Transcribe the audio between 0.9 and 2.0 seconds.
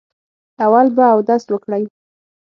به اودس وکړئ.